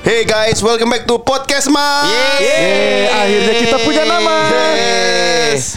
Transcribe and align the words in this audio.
Hey 0.00 0.24
guys, 0.24 0.64
welcome 0.64 0.88
back 0.88 1.04
to 1.04 1.20
podcast 1.20 1.68
Mas. 1.68 2.08
Yeay, 2.40 3.04
akhirnya 3.12 3.54
kita 3.60 3.76
punya 3.84 4.08
nama. 4.08 4.48
Yes. 4.48 5.76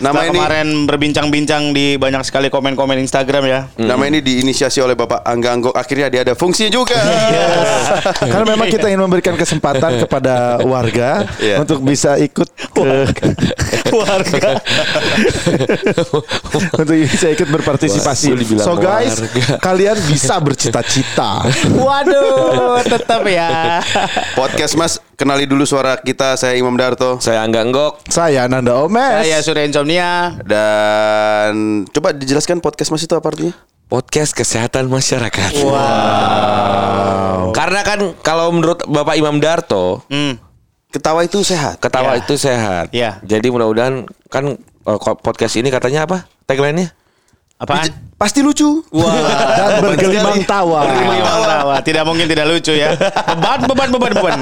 Nama 0.00 0.16
Setelah 0.16 0.24
ini 0.24 0.38
kemarin 0.40 0.68
berbincang-bincang 0.88 1.62
di 1.76 2.00
banyak 2.00 2.24
sekali 2.24 2.48
komen-komen 2.48 2.96
Instagram 3.04 3.44
ya. 3.44 3.60
nama 3.76 4.08
ini 4.08 4.24
diinisiasi 4.24 4.80
oleh 4.80 4.96
Bapak 4.96 5.20
Angga 5.22 5.52
Anggok. 5.52 5.76
Akhirnya 5.76 6.08
dia 6.08 6.24
ada 6.24 6.32
fungsinya 6.32 6.72
juga. 6.72 6.96
Karena 8.16 8.48
memang 8.48 8.72
kita 8.72 8.88
ingin 8.88 9.04
memberikan 9.04 9.36
kesempatan 9.36 10.00
kepada 10.00 10.64
warga 10.64 11.28
Iya. 11.36 11.60
untuk 11.60 11.84
bisa 11.84 12.16
ikut 12.16 12.48
ke 12.48 12.80
Warga. 13.90 14.50
untuk 16.80 16.96
bisa 16.96 17.26
ikut 17.28 17.48
berpartisipasi. 17.50 18.56
So 18.56 18.80
guys, 18.80 19.20
warga. 19.20 19.58
kalian 19.60 19.96
bisa 20.08 20.40
bercita-cita. 20.40 21.44
Waduh, 21.76 22.80
tetap 22.86 23.20
ya. 23.26 23.84
podcast 24.32 24.78
Mas, 24.78 24.96
kenali 25.20 25.44
dulu 25.44 25.62
suara 25.62 26.00
kita. 26.00 26.32
Saya 26.34 26.56
Imam 26.56 26.72
Darto 26.72 27.20
Saya 27.20 27.44
Angga 27.44 27.60
Enggok. 27.60 28.00
Saya 28.08 28.48
Nanda 28.48 28.80
Omes. 28.80 29.20
Saya 29.20 29.44
Surya 29.44 29.68
Insomnia. 29.68 30.40
dan 30.42 31.52
coba 31.92 32.16
dijelaskan 32.16 32.58
podcast 32.58 32.88
Mas 32.88 33.04
itu 33.04 33.12
apa 33.12 33.28
artinya? 33.28 33.52
Podcast 33.86 34.32
Kesehatan 34.32 34.88
Masyarakat. 34.88 35.60
Wow. 35.60 37.52
Karena 37.52 37.80
kan 37.82 38.00
kalau 38.22 38.48
menurut 38.48 38.80
Bapak 38.86 39.14
Imam 39.14 39.36
Darto, 39.36 40.00
Hmm. 40.08 40.40
Ketawa 40.88 41.22
itu 41.22 41.38
sehat. 41.44 41.78
ketawa 41.78 42.14
Ya. 42.14 42.18
itu 42.18 42.34
sehat. 42.34 42.86
Ya. 42.90 43.10
Jadi 43.22 43.46
mudah-mudahan 43.46 44.10
kan 44.26 44.58
eh, 44.58 44.98
podcast 45.20 45.54
ini 45.54 45.70
katanya 45.70 46.02
apa? 46.02 46.26
Tagline-nya? 46.48 46.90
Apaan? 47.60 47.92
Pasti 48.16 48.40
lucu. 48.40 48.80
Wah. 48.88 49.12
Dan 49.60 49.70
bergelimang 49.84 50.40
tawa. 50.48 50.80
Bergelimang 50.88 51.20
tawa. 51.44 51.74
Tidak 51.84 52.04
mungkin 52.08 52.24
tidak 52.24 52.48
lucu 52.48 52.72
ya. 52.72 52.96
Beban, 53.36 53.68
beban, 53.68 53.88
beban, 53.92 54.12
beban. 54.16 54.40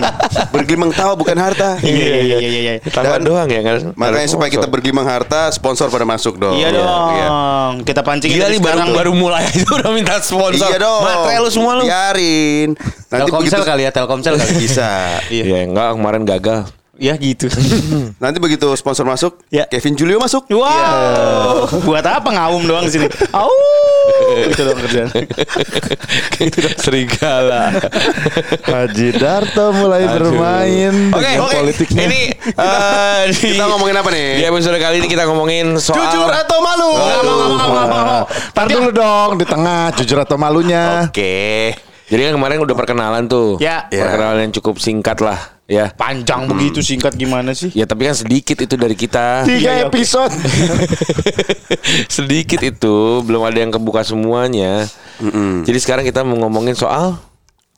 Bergelimang 0.55 0.91
tawa 0.95 1.19
bukan 1.19 1.35
harta. 1.35 1.79
Iya, 1.89 1.95
iya, 1.99 2.21
iya, 2.23 2.39
iya, 2.39 2.61
iya. 2.79 2.91
Tawa 2.95 3.19
doang 3.19 3.51
ya 3.51 3.63
kan? 3.67 3.91
Makanya 3.99 4.29
supaya 4.31 4.51
kita 4.55 4.71
bergelimang 4.71 5.07
harta, 5.07 5.51
sponsor 5.51 5.91
pada 5.91 6.07
masuk 6.07 6.39
dong. 6.39 6.55
Iya 6.55 6.75
dong. 6.79 6.87
Iya. 7.11 7.29
Kita 7.83 8.07
pancing 8.07 8.31
Gila 8.35 8.47
dari 8.47 8.59
nih 8.59 8.61
baru 8.63 8.81
baru 8.95 9.11
mulai 9.19 9.43
aja 9.51 9.67
udah 9.83 9.91
minta 9.91 10.23
sponsor. 10.23 10.71
Iya 10.71 10.79
dong. 10.79 11.03
Matre 11.03 11.35
lu 11.43 11.51
semua 11.51 11.73
lu. 11.75 11.85
Biarin. 11.91 12.79
Nanti 12.79 13.31
Telkomsel 13.31 13.51
begitu 13.51 13.63
kali 13.67 13.83
ya, 13.83 13.91
Telkomsel 13.91 14.35
kali. 14.39 14.53
bisa. 14.63 15.19
Iya, 15.27 15.67
enggak 15.67 15.99
kemarin 15.99 16.23
gagal. 16.23 16.71
Ya 16.99 17.15
gitu. 17.15 17.47
Nanti 18.23 18.43
begitu 18.43 18.67
sponsor 18.75 19.07
masuk, 19.07 19.39
Ya. 19.55 19.71
Kevin 19.71 19.95
Julio 19.95 20.19
masuk. 20.19 20.51
Wow. 20.51 21.71
Buat 21.87 22.03
apa 22.03 22.27
ngawum 22.27 22.67
doang 22.67 22.91
di 22.91 22.99
sini? 22.99 23.07
Au. 23.39 23.47
Itu 24.51 24.67
dong 24.67 24.79
kerjaan. 24.83 25.07
Serigala. 26.75 27.71
Haji 28.67 29.09
Darto 29.15 29.71
mulai 29.79 30.11
bermain 30.11 31.15
Oke, 31.15 31.23
dengan 31.23 31.47
oke. 31.47 31.57
politiknya. 31.63 32.03
Ini 32.11 32.21
eh, 32.67 33.21
di, 33.31 33.47
Kita 33.55 33.65
ngomongin 33.71 33.95
apa 33.95 34.11
nih? 34.11 34.29
di 34.43 34.45
episode 34.51 34.79
kali 34.83 34.97
ini 34.99 35.09
kita 35.09 35.23
ngomongin 35.31 35.79
soal 35.79 36.03
Jujur 36.03 36.31
atau 36.35 36.59
malu? 36.59 36.91
Tar 38.51 38.67
dulu 38.67 38.91
dong 38.91 39.31
di 39.39 39.47
tengah 39.47 39.95
jujur 39.95 40.19
atau 40.19 40.35
malunya. 40.35 41.07
Oke. 41.07 41.79
Jadi 42.09 42.21
kan 42.25 42.33
kemarin 42.41 42.59
udah 42.65 42.75
perkenalan 42.75 43.29
tuh. 43.29 43.61
Ya. 43.63 43.87
Perkenalan 43.87 44.49
yang 44.49 44.53
cukup 44.57 44.81
singkat 44.81 45.21
lah, 45.21 45.58
ya. 45.69 45.93
Panjang 45.95 46.49
begitu 46.49 46.81
singkat 46.81 47.15
gimana 47.15 47.53
sih? 47.53 47.69
Ya 47.77 47.85
tapi 47.85 48.09
kan 48.09 48.17
sedikit 48.17 48.57
itu 48.59 48.75
dari 48.75 48.97
kita. 48.97 49.45
Tiga 49.45 49.61
iya, 49.61 49.87
oke. 49.87 49.95
episode. 49.95 50.33
sedikit 52.17 52.61
itu 52.65 53.23
belum 53.23 53.45
ada 53.45 53.61
yang 53.61 53.71
kebuka 53.71 54.03
semuanya. 54.03 54.89
Jadi 55.63 55.79
sekarang 55.79 56.03
kita 56.09 56.25
mau 56.25 56.41
ngomongin 56.49 56.75
soal 56.75 57.21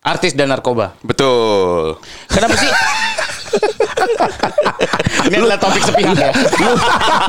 Artis 0.01 0.33
dan 0.33 0.49
narkoba. 0.49 0.97
Betul. 1.05 2.01
Kenapa 2.25 2.57
sih? 2.57 2.71
Ini 5.21 5.37
adalah 5.37 5.59
topik 5.61 5.83
sepihak 5.85 6.17
ya. 6.17 6.33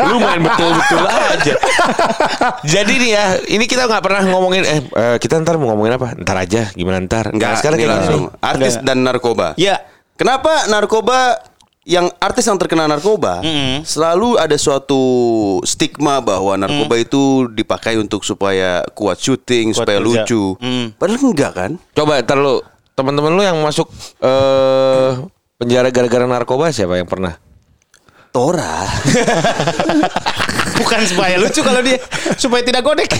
lu 0.08 0.16
main 0.16 0.40
betul-betul 0.40 1.04
aja. 1.04 1.54
Jadi 2.64 2.92
nih 2.96 3.10
ya, 3.12 3.26
ini 3.52 3.68
kita 3.68 3.84
nggak 3.84 4.00
pernah 4.00 4.22
ngomongin 4.32 4.64
eh, 4.64 4.80
eh, 4.88 5.16
kita 5.20 5.36
ntar 5.44 5.60
mau 5.60 5.76
ngomongin 5.76 6.00
apa? 6.00 6.16
Ntar 6.16 6.36
aja, 6.40 6.72
gimana 6.72 7.04
ntar? 7.04 7.28
Enggak, 7.34 7.52
Nah, 7.52 7.58
sekarang 7.60 7.78
kita 7.78 7.92
langsung. 7.92 8.22
langsung. 8.32 8.40
Artis 8.40 8.74
dan 8.80 8.96
narkoba. 9.04 9.52
Ya. 9.60 9.76
Kenapa 10.22 10.70
narkoba 10.70 11.34
yang 11.82 12.06
artis 12.22 12.46
yang 12.46 12.54
terkena 12.54 12.86
narkoba 12.86 13.42
selalu 13.82 14.38
ada 14.38 14.54
suatu 14.54 15.02
stigma 15.66 16.22
bahwa 16.22 16.54
narkoba 16.54 16.94
itu 16.94 17.50
dipakai 17.50 17.98
untuk 17.98 18.22
supaya 18.22 18.86
kuat 18.94 19.18
syuting, 19.18 19.74
Kuat 19.74 19.82
supaya 19.82 19.98
kerja. 19.98 20.22
lucu. 20.22 20.54
Mm. 20.62 20.94
Padahal 20.94 21.18
enggak 21.26 21.52
kan? 21.58 21.70
Coba 21.90 22.22
ntar 22.22 22.38
lu 22.38 22.62
teman-teman 22.94 23.34
lu 23.34 23.42
yang 23.42 23.58
masuk 23.66 23.90
eh 24.22 25.10
penjara 25.58 25.90
gara-gara 25.90 26.26
narkoba 26.30 26.70
siapa 26.70 27.02
yang 27.02 27.10
pernah? 27.10 27.34
Tora. 28.32 28.88
Bukan 30.80 31.04
supaya 31.04 31.36
lucu 31.36 31.60
kalau 31.60 31.84
dia 31.84 32.00
supaya 32.40 32.64
tidak 32.64 32.80
godek. 32.80 33.12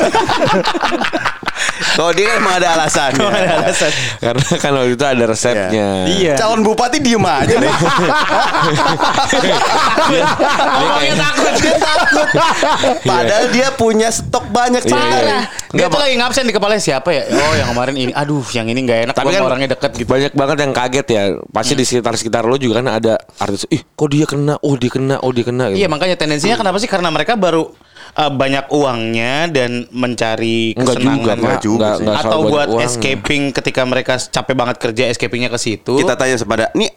Kalau 1.93 2.17
dia 2.17 2.33
kan 2.33 2.41
emang 2.41 2.56
ada 2.56 2.81
alasannya. 2.81 3.21
Ada 3.21 3.61
alasan. 3.61 3.93
Karena 4.25 4.45
kan 4.56 4.73
waktu 4.73 4.97
itu 4.97 5.05
ada 5.05 5.25
resepnya. 5.28 6.09
Iya. 6.09 6.33
Calon 6.41 6.65
bupati 6.65 7.05
diem 7.05 7.21
aja 7.21 7.61
nih. 7.61 7.69
Orangnya 10.81 11.15
takut. 11.21 11.53
Dia 11.61 11.77
takut. 11.77 12.01
Padahal 13.11 13.45
dia 13.50 13.69
punya 13.75 14.09
stok 14.12 14.49
banyak 14.53 14.83
cerita. 14.84 15.00
Parah. 15.00 15.45
Dia 15.73 15.89
Nggak, 15.89 15.89
tuh 15.89 16.00
lagi 16.00 16.15
ngabsen 16.21 16.45
di 16.45 16.55
kepalanya 16.55 16.83
siapa 16.83 17.09
ya? 17.12 17.23
Oh, 17.33 17.55
yang 17.56 17.69
kemarin 17.73 17.95
ini. 17.97 18.12
Aduh, 18.12 18.45
yang 18.53 18.67
ini 18.69 18.81
nggak 18.84 18.99
enak. 19.09 19.15
Tapi 19.17 19.33
kan 19.33 19.43
orangnya 19.43 19.69
deket 19.73 19.91
gitu. 19.97 20.09
Banyak 20.09 20.33
banget 20.37 20.56
yang 20.62 20.73
kaget 20.73 21.06
ya. 21.09 21.23
Pasti 21.49 21.73
di 21.73 21.84
sekitar-sekitar 21.89 22.45
lo 22.45 22.56
juga 22.61 22.84
kan 22.84 22.89
ada 23.00 23.15
artis. 23.41 23.65
Ih, 23.73 23.83
kok 23.83 24.09
dia 24.12 24.28
kena? 24.28 24.61
Oh, 24.61 24.77
dia 24.77 24.91
kena. 24.93 25.17
Oh, 25.25 25.33
dia 25.33 25.45
kena. 25.47 25.73
Iya, 25.73 25.89
makanya 25.89 26.17
tendensinya 26.21 26.61
kenapa 26.61 26.77
sih? 26.78 26.91
Karena 26.91 27.09
mereka 27.09 27.34
baru 27.34 27.73
uh, 28.17 28.33
banyak 28.33 28.69
uangnya 28.73 29.49
dan 29.49 29.89
mencari 29.93 30.77
Enggak 30.77 31.00
kesenangan 31.00 31.17
juga, 31.17 31.33
Enggak 31.33 31.61
juga 31.62 31.77
Enggak, 31.77 31.97
enggak 32.00 32.17
soal 32.21 32.33
atau 32.33 32.41
buat 32.49 32.69
uang. 32.69 32.83
escaping 32.84 33.43
ketika 33.55 33.83
mereka 33.89 34.15
capek 34.21 34.55
banget 34.56 34.77
kerja 34.81 35.05
escapingnya 35.09 35.50
ke 35.53 35.59
situ. 35.61 35.93
Kita 36.00 36.15
tanya 36.17 36.37
kepada 36.37 36.69
nih 36.77 36.91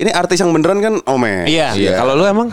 ini 0.00 0.10
artis 0.16 0.40
yang 0.40 0.50
beneran 0.54 0.80
kan 0.80 0.94
Ome. 1.12 1.44
Iya. 1.44 1.76
Iya. 1.76 2.00
Kalau 2.00 2.16
lu 2.16 2.24
emang? 2.24 2.48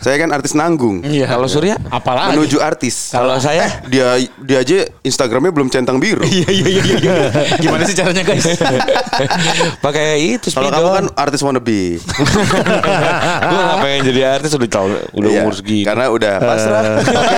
Saya 0.00 0.16
kan 0.16 0.32
artis 0.32 0.56
nanggung. 0.56 1.04
Iya. 1.04 1.28
Kalau 1.28 1.44
Surya? 1.44 1.76
apalagi 1.92 2.32
Menuju 2.32 2.56
artis. 2.56 3.12
Kalau 3.12 3.36
saya? 3.36 3.84
Dia 3.84 4.16
dia 4.40 4.58
aja 4.64 4.88
Instagramnya 5.04 5.52
belum 5.52 5.68
centang 5.68 6.00
biru. 6.00 6.24
Iya 6.24 6.48
iya 6.48 6.68
iya 6.72 6.82
iya. 6.82 6.96
iya. 6.96 7.14
Gimana 7.60 7.84
sih 7.84 7.92
caranya 7.92 8.24
guys? 8.24 8.48
Pakai 9.84 10.40
itu 10.40 10.48
Kalau 10.56 10.72
kamu 10.72 10.88
kan 10.88 11.06
artis 11.20 11.44
wannabe. 11.44 12.00
Gue 13.50 13.60
gak 13.60 13.78
pengen 13.84 14.00
jadi 14.08 14.20
artis 14.40 14.56
udah 14.56 14.70
tahun 14.72 14.90
udah 15.12 15.28
Iya, 15.28 15.40
umur 15.44 15.52
segini. 15.52 15.84
Karena 15.84 16.08
udah 16.08 16.34
pasrah. 16.40 16.82
Oke, 17.20 17.36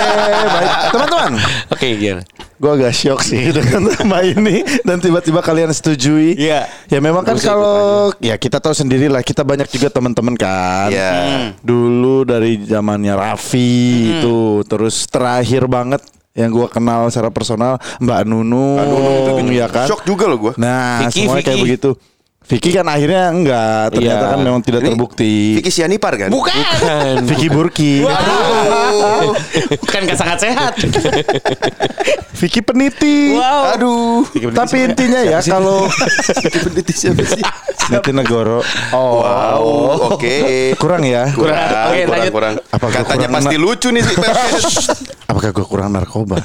baik. 0.54 0.70
Teman-teman, 0.94 1.32
Oke, 1.74 1.86
gimana? 1.98 2.22
Gue 2.62 2.70
agak 2.78 2.94
syok 2.94 3.20
sih 3.26 3.50
dengan 3.50 3.90
nama 3.98 4.22
ini 4.22 4.62
dan 4.86 5.02
tiba-tiba 5.02 5.42
kalian 5.42 5.74
setujui. 5.74 6.38
Iya. 6.38 6.70
Ya 6.86 6.98
memang 7.02 7.26
kan 7.26 7.34
kalau 7.42 8.14
ya 8.22 8.38
kita 8.38 8.62
tahu 8.62 8.70
sendiri 8.70 9.10
lah 9.10 9.26
kita 9.26 9.42
banyak 9.42 9.66
juga 9.66 9.90
teman-teman 9.90 10.38
kan. 10.38 10.86
Iya. 10.86 11.10
Dulu 11.58 12.22
dari 12.22 12.62
zamannya 12.62 13.18
Raffi 13.18 14.14
itu 14.14 14.62
terus 14.70 15.10
terakhir 15.10 15.66
banget 15.66 16.06
yang 16.32 16.48
gua 16.48 16.70
kenal 16.70 17.10
secara 17.12 17.28
personal 17.28 17.76
Mbak 18.00 18.20
Nunung, 18.24 18.78
Mbak 18.78 18.86
Nunung 18.88 19.16
itu 19.20 19.52
ya 19.58 19.66
kan. 19.66 19.86
Shock 19.90 20.06
juga 20.06 20.24
loh 20.30 20.38
gue. 20.48 20.52
Nah, 20.56 21.04
Vicky, 21.04 21.26
semuanya 21.28 21.44
kayak 21.44 21.58
Vicky. 21.58 21.66
begitu. 21.66 21.90
Vicky 22.42 22.74
kan 22.74 22.84
akhirnya 22.84 23.30
enggak, 23.30 23.96
ternyata 23.96 24.24
Iya. 24.24 24.32
kan 24.34 24.38
memang 24.42 24.60
tidak 24.60 24.80
terbukti. 24.82 25.56
Vicky 25.56 25.70
Sianipar 25.70 26.18
kan? 26.18 26.28
Bukan. 26.28 27.24
Vicky 27.24 27.48
Burki. 27.48 28.02
Aduh. 28.02 29.32
Bukan 29.80 30.00
gak 30.04 30.18
sangat 30.18 30.38
sehat. 30.42 30.74
Vicky 32.42 32.60
peniti. 32.60 33.38
Wow. 33.38 33.78
Aduh. 33.78 34.26
Tapi 34.52 34.76
intinya 34.84 35.22
ya 35.22 35.38
kalau 35.40 35.86
Vicky 36.42 36.58
peneliti 36.60 36.92
siapa 36.92 37.22
sih? 37.24 37.42
Niti 37.90 38.12
Negoro. 38.14 38.62
Oh, 38.94 39.24
wow. 39.24 39.64
Oke. 40.14 40.76
Kurang 40.78 41.02
ya? 41.02 41.26
Kurang, 41.34 41.56
Oke, 41.58 42.06
kurang, 42.06 42.10
lanjut. 42.12 42.32
kurang. 42.32 42.54
Apa 42.70 42.84
gua 42.84 42.94
Katanya 43.02 43.26
kurang 43.26 43.34
pasti 43.34 43.56
lucu 43.58 43.88
nih 43.90 44.02
sih. 44.04 44.16
Apakah 45.32 45.50
gue 45.50 45.66
kurang 45.66 45.88
narkoba? 45.90 46.36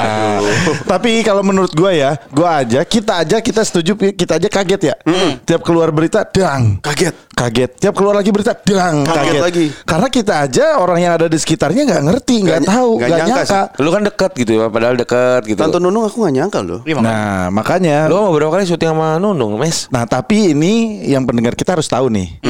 Tapi 0.92 1.20
kalau 1.26 1.42
menurut 1.42 1.74
gue 1.74 1.92
ya, 1.98 2.14
gue 2.30 2.48
aja, 2.48 2.80
kita 2.86 3.26
aja, 3.26 3.36
kita 3.42 3.66
setuju, 3.66 3.98
kita 4.14 4.38
aja 4.38 4.48
kaget 4.48 4.82
ya. 4.92 4.94
Tiap 5.42 5.60
keluar 5.66 5.90
berita, 5.90 6.22
dang, 6.22 6.78
Kaget. 6.80 7.25
Kaget. 7.36 7.70
Tiap 7.76 7.92
keluar 7.92 8.16
lagi 8.16 8.32
berita, 8.32 8.56
dang, 8.56 9.04
Kaget 9.04 9.12
kaget. 9.28 9.42
lagi. 9.44 9.66
Karena 9.84 10.08
kita 10.08 10.34
aja 10.42 10.80
orang 10.80 10.98
yang 10.98 11.12
ada 11.14 11.28
di 11.28 11.36
sekitarnya 11.36 11.84
nggak 11.84 12.02
ngerti, 12.02 12.36
nggak 12.40 12.58
Nggak- 12.58 12.72
tahu, 12.72 12.90
nggak 12.96 13.06
nggak 13.06 13.18
nyangka 13.20 13.42
nyangka. 13.44 13.62
Lu 13.76 13.88
kan 13.92 14.02
deket 14.02 14.30
gitu 14.34 14.50
ya, 14.56 14.66
padahal 14.66 14.94
deket 14.96 15.40
gitu. 15.44 15.60
Tante 15.60 15.76
Nunung 15.76 16.02
aku 16.02 16.24
gak 16.24 16.34
nyangka 16.34 16.58
loh. 16.60 16.80
Makanya. 16.80 17.04
Nah, 17.04 17.44
makanya. 17.52 17.98
Lu 18.08 18.16
mau 18.18 18.32
berapa 18.32 18.50
kali 18.50 18.64
syuting 18.64 18.90
sama 18.90 19.20
Nunung, 19.20 19.60
Mes? 19.60 19.84
Nah, 19.92 20.08
tapi 20.08 20.56
ini 20.56 21.04
yang 21.04 21.22
pendengar 21.22 21.52
kita 21.52 21.76
harus 21.76 21.86
tahu 21.86 22.08
nih. 22.08 22.40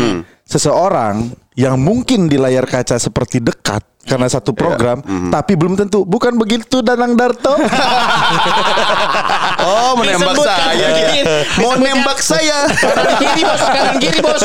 Seseorang 0.47 1.35
yang 1.56 1.81
mungkin 1.81 2.29
di 2.29 2.37
layar 2.37 2.69
kaca 2.69 3.00
seperti 3.00 3.41
dekat 3.41 3.81
karena 4.06 4.31
satu 4.31 4.55
program, 4.55 5.03
tapi 5.32 5.58
belum 5.58 5.75
tentu. 5.75 6.06
Bukan 6.06 6.38
begitu 6.38 6.85
Danang 6.85 7.19
Darto? 7.19 7.56
Oh, 9.67 9.99
menembak 9.99 10.37
Disebutkan 10.37 10.62
saya. 10.62 10.88
dikit. 10.94 11.25
Mau 11.58 11.75
nembak 11.75 12.19
saya. 12.23 12.58
Kanan 12.70 13.19
kiri 13.19 13.43
bos, 13.43 13.62
kanan 13.67 13.97
kiri 13.99 14.20
bos. 14.23 14.43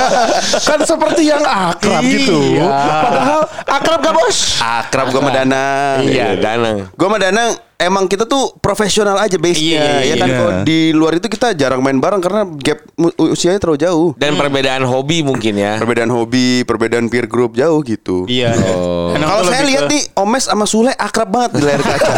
kan 0.70 0.80
seperti 0.80 1.22
yang 1.28 1.44
akrab 1.44 2.00
gitu. 2.00 2.56
Padahal 2.64 3.42
akrab 3.68 3.98
gak 4.00 4.14
bos? 4.16 4.36
Akrab 4.62 5.12
gua 5.12 5.20
sama 5.20 5.30
Danang. 5.34 6.08
Iya, 6.08 6.40
Danang. 6.40 6.88
Gua 6.96 7.06
sama 7.12 7.18
Danang 7.20 7.50
emang 7.76 8.08
kita 8.08 8.24
tuh 8.24 8.56
profesional 8.58 9.20
aja 9.20 9.36
base-nya. 9.36 10.00
Iya, 10.00 10.12
ya 10.12 10.14
kan 10.16 10.28
iya. 10.28 10.36
kalau 10.40 10.52
di 10.64 10.78
luar 10.96 11.20
itu 11.20 11.28
kita 11.28 11.52
jarang 11.52 11.84
main 11.84 12.00
bareng 12.00 12.20
karena 12.24 12.48
gap 12.60 12.80
usianya 13.20 13.60
terlalu 13.60 13.78
jauh. 13.84 14.08
Dan 14.16 14.34
perbedaan 14.40 14.84
hobi 14.88 15.20
mungkin 15.20 15.60
ya. 15.60 15.76
Perbedaan 15.76 16.08
hobi, 16.08 16.35
perbedaan 16.64 17.06
peer 17.08 17.26
group 17.28 17.56
jauh 17.56 17.80
gitu. 17.82 18.24
Iya. 18.26 18.52
Karena 19.16 19.26
Kalau 19.26 19.42
saya 19.48 19.62
lebih 19.62 19.70
lihat 19.72 19.84
ke 19.86 19.92
nih 19.92 20.02
Omes 20.18 20.44
sama 20.44 20.64
Sule 20.68 20.92
akrab 20.92 21.28
banget 21.32 21.50
di 21.56 21.62
layar 21.64 21.82
kaca. 21.82 22.12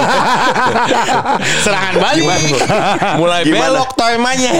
serangan 1.64 1.94
balik. 1.98 2.26
mulai 3.20 3.40
Gimana? 3.46 3.62
belok 3.70 3.90
temanya. 3.94 4.52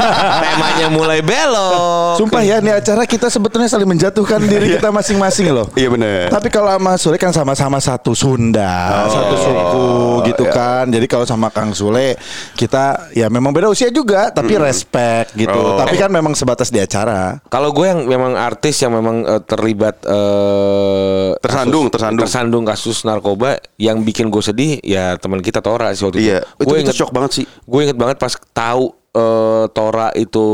temanya 0.44 0.86
mulai 0.92 1.20
belok. 1.20 2.18
Sumpah 2.20 2.42
ya, 2.42 2.62
ini 2.62 2.70
acara 2.70 3.02
kita 3.04 3.26
sebetulnya 3.26 3.68
saling 3.70 3.88
menjatuhkan 3.88 4.40
diri 4.44 4.78
kita 4.78 4.88
masing-masing 4.92 5.50
loh. 5.50 5.66
Iya 5.74 5.88
bener. 5.90 6.26
Tapi 6.30 6.48
kalau 6.52 6.70
sama 6.70 6.92
Sule 7.00 7.16
kan 7.18 7.32
sama-sama 7.34 7.78
satu 7.82 8.12
Sunda, 8.14 9.08
satu 9.08 9.34
suku 9.34 9.88
gitu 10.30 10.44
kan. 10.50 10.86
Jadi 10.90 11.06
kalau 11.10 11.24
sama 11.26 11.48
Kang 11.50 11.72
Sule 11.74 12.16
kita 12.54 13.10
ya 13.14 13.26
memang 13.32 13.50
beda 13.50 13.70
usia 13.70 13.88
juga, 13.90 14.30
tapi 14.30 14.56
respect 14.60 15.34
gitu. 15.34 15.54
Oh. 15.54 15.78
Tapi 15.78 15.96
kan 15.96 16.10
memang 16.12 16.36
sebatas 16.36 16.68
di 16.68 16.78
acara. 16.78 17.40
Kalau 17.48 17.70
gue 17.74 17.86
yang 17.86 18.06
memang 18.06 18.36
artis 18.36 18.78
yang 18.82 18.94
memang 19.00 19.16
eh, 19.24 19.40
terlibat 19.42 20.04
eh, 20.04 21.30
Tersandung, 21.36 21.88
tersandung. 21.88 22.20
tersandung 22.20 22.64
kasus 22.64 23.02
narkoba 23.02 23.56
yang 23.76 24.00
bikin 24.00 24.28
gue 24.28 24.38
sedih 24.38 24.78
ya 24.80 25.16
teman 25.16 25.40
kita 25.40 25.58
Tora 25.58 25.90
sih 25.90 26.04
waktu 26.04 26.20
Iya, 26.20 26.38
itu. 26.56 26.68
itu 26.68 26.74
kita 26.84 26.92
shock 26.94 27.10
banget 27.10 27.30
sih. 27.34 27.44
Gue 27.64 27.84
inget 27.84 27.96
banget 27.96 28.16
pas 28.16 28.30
tahu 28.52 28.92
eh, 29.10 29.64
Tora 29.70 30.12
itu 30.14 30.46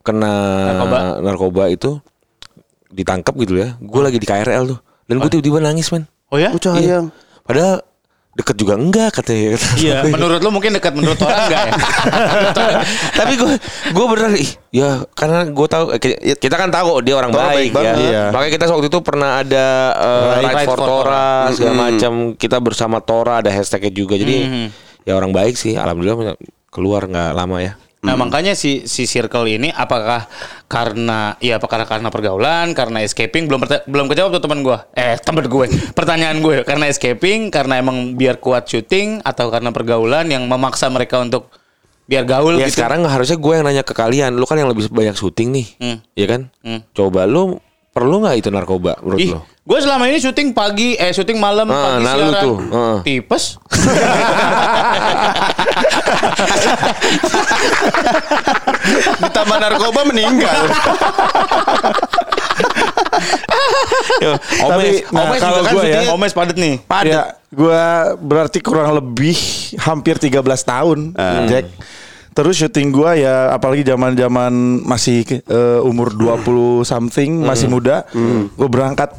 kena 0.00 0.34
Narkoba. 0.72 0.98
narkoba, 1.20 1.62
itu 1.66 1.98
ditangkap 2.88 3.34
gitu 3.36 3.58
ya. 3.58 3.74
Gue 3.76 4.00
lagi 4.00 4.16
di 4.16 4.24
KRL 4.24 4.62
tuh 4.66 4.78
dan 5.04 5.18
gue 5.18 5.28
tiba-tiba 5.28 5.58
nangis 5.60 5.90
men. 5.90 6.06
Oh 6.26 6.38
ya? 6.38 6.50
Oh, 6.50 6.58
sayang. 6.58 7.10
Padahal 7.42 7.82
deket 8.36 8.56
juga 8.60 8.76
enggak 8.76 9.16
katanya. 9.16 9.56
Iya, 9.80 10.04
menurut 10.14 10.44
lu 10.44 10.52
mungkin 10.52 10.76
dekat 10.76 10.92
menurut 10.92 11.16
orang 11.24 11.48
enggak 11.48 11.64
ya? 11.64 11.74
Tapi 13.18 13.32
gue 13.34 13.52
gue 13.90 14.04
beneran 14.04 14.36
ih, 14.36 14.50
ya 14.70 15.08
karena 15.16 15.48
gue 15.48 15.66
tahu 15.66 15.84
eh, 15.96 16.00
ki- 16.00 16.20
kita 16.36 16.60
kan 16.60 16.68
tahu 16.68 17.00
dia 17.00 17.16
orang 17.16 17.32
Tora 17.32 17.48
baik, 17.50 17.72
baik 17.72 17.80
ya. 17.80 17.94
Iya. 17.96 18.22
Makanya 18.36 18.52
kita 18.52 18.64
waktu 18.68 18.88
itu 18.92 18.98
pernah 19.00 19.40
ada 19.40 19.66
uh, 19.96 20.24
Right, 20.36 20.52
Right 20.52 20.68
for 20.68 20.76
for 20.76 20.84
Tora 20.84 21.48
segala 21.50 21.74
macam. 21.88 22.12
Kita 22.36 22.56
bersama 22.60 23.00
Tora 23.00 23.40
ada 23.40 23.48
hashtagnya 23.48 23.90
juga. 23.90 24.20
Jadi 24.20 24.68
ya 25.02 25.16
orang 25.16 25.32
baik 25.32 25.56
sih. 25.56 25.72
Alhamdulillah 25.72 26.36
keluar 26.68 27.08
nggak 27.08 27.32
lama 27.32 27.56
ya. 27.64 27.72
Nah 28.06 28.14
makanya 28.14 28.54
si 28.54 28.86
si 28.86 29.02
circle 29.04 29.44
ini 29.44 29.68
apakah 29.68 30.30
karena 30.66 31.34
ya 31.42 31.58
apakah 31.58 31.82
karena 31.82 32.08
pergaulan, 32.08 32.70
karena 32.72 33.02
escaping 33.02 33.50
belum 33.50 33.66
belum 33.84 34.06
kejawab 34.06 34.38
tuh 34.38 34.42
teman 34.46 34.62
gue. 34.62 34.78
Eh 34.94 35.18
teman 35.26 35.44
gue, 35.44 35.66
pertanyaan 35.92 36.38
gue 36.38 36.62
karena 36.62 36.86
escaping, 36.86 37.50
karena 37.50 37.82
emang 37.82 38.14
biar 38.14 38.38
kuat 38.38 38.70
syuting 38.70 39.20
atau 39.20 39.50
karena 39.50 39.74
pergaulan 39.74 40.30
yang 40.30 40.46
memaksa 40.46 40.86
mereka 40.86 41.18
untuk 41.18 41.50
biar 42.06 42.22
gaul 42.22 42.54
Ya 42.54 42.70
gitu. 42.70 42.78
sekarang 42.78 43.02
harusnya 43.02 43.34
gue 43.34 43.52
yang 43.58 43.66
nanya 43.66 43.82
ke 43.82 43.90
kalian. 43.90 44.38
Lu 44.38 44.46
kan 44.46 44.54
yang 44.54 44.70
lebih 44.70 44.86
banyak 44.94 45.18
syuting 45.18 45.50
nih, 45.50 45.66
Hmm. 45.82 45.98
ya 46.14 46.26
kan? 46.30 46.40
Hmm. 46.62 46.80
Coba 46.94 47.26
lu 47.26 47.58
perlu 47.90 48.22
nggak 48.22 48.36
itu 48.38 48.48
narkoba 48.54 49.02
menurut 49.02 49.18
Ih, 49.18 49.30
lu? 49.34 49.40
Gue 49.66 49.78
selama 49.82 50.06
ini 50.06 50.22
syuting 50.22 50.54
pagi, 50.54 50.94
eh 50.94 51.10
syuting 51.10 51.36
malam, 51.36 51.66
Ah, 51.66 51.98
pagi 51.98 52.06
nah 52.06 52.14
siaran. 52.14 52.38
tuh, 52.38 52.56
ah. 52.70 52.98
Tipes. 53.02 53.58
Ditambah 59.20 59.56
narkoba 59.58 60.00
meninggal. 60.06 60.60
Omes, 64.62 65.02
nah, 65.10 65.22
Omes 65.26 65.40
kalau 65.40 65.60
juga 65.60 65.66
kan 65.66 65.74
gua 65.74 65.84
ya, 65.84 66.00
Omes 66.14 66.32
padet 66.32 66.56
nih. 66.56 66.74
Ya, 67.04 67.22
gua 67.50 67.82
berarti 68.16 68.58
kurang 68.60 68.94
lebih 68.94 69.36
hampir 69.82 70.16
13 70.16 70.42
tahun, 70.62 70.98
Jack. 71.48 71.66
Terus 72.36 72.54
syuting 72.54 72.92
gua 72.92 73.16
ya 73.16 73.50
apalagi 73.50 73.82
zaman-zaman 73.82 74.52
masih 74.84 75.24
eh, 75.42 75.80
umur 75.80 76.12
20 76.12 76.84
something, 76.84 77.42
masih 77.42 77.66
muda. 77.66 78.04
Gue 78.54 78.68
berangkat 78.68 79.10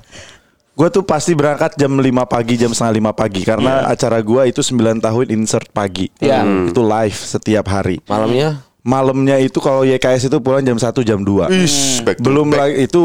Gue 0.78 0.94
tuh 0.94 1.02
pasti 1.02 1.34
berangkat 1.34 1.74
jam 1.74 1.98
5 1.98 2.06
pagi, 2.30 2.54
jam 2.54 2.70
setengah 2.70 3.10
5 3.10 3.18
pagi 3.18 3.42
karena 3.42 3.90
acara 3.90 4.22
gua 4.22 4.46
itu 4.46 4.62
9 4.62 5.02
tahun 5.02 5.26
insert 5.34 5.74
pagi. 5.74 6.14
Iya. 6.22 6.46
Itu 6.70 6.86
live 6.86 7.18
setiap 7.18 7.66
hari. 7.66 7.98
malamnya 8.06 8.62
Malamnya 8.86 9.36
itu 9.42 9.58
kalau 9.60 9.84
YKS 9.84 10.32
itu 10.32 10.38
pulang 10.40 10.62
jam 10.64 10.78
1 10.80 10.94
jam 11.02 11.20
2. 11.20 11.50
Ish, 11.50 12.06
back 12.08 12.22
to 12.22 12.30
Belum 12.30 12.48
back. 12.54 12.60
lagi 12.62 12.88
itu 12.88 13.04